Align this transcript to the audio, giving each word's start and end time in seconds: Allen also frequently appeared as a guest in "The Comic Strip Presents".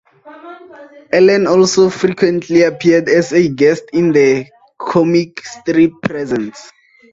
Allen 1.13 1.45
also 1.45 1.87
frequently 1.91 2.63
appeared 2.63 3.07
as 3.07 3.31
a 3.33 3.47
guest 3.49 3.83
in 3.93 4.11
"The 4.11 4.47
Comic 4.79 5.39
Strip 5.45 5.91
Presents". 6.01 6.71